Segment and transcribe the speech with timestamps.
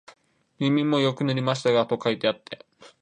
[0.57, 2.65] 耳にもよく塗りましたか、と書いてあって、